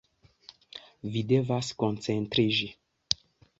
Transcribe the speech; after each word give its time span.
Vi 1.17 1.23
devas 1.33 1.71
koncentriĝi. 1.85 2.73